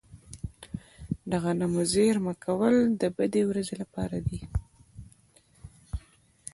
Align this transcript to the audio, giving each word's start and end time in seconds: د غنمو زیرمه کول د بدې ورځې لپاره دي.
د 1.29 1.31
غنمو 1.43 1.81
زیرمه 1.93 2.33
کول 2.43 2.75
د 3.01 3.03
بدې 3.17 3.43
ورځې 3.49 3.75
لپاره 3.81 4.17
دي. 4.27 4.41